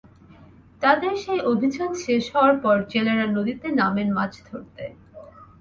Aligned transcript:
তাঁদের 0.81 1.13
সেই 1.15 1.39
অভিযান 1.51 1.91
শেষ 2.03 2.23
হওয়ার 2.33 2.55
পর 2.63 2.75
জেলেরা 2.91 3.27
নদীতে 3.27 3.67
নামেন 3.79 4.09
মাছ 4.13 4.33
ধরতে। 4.47 4.83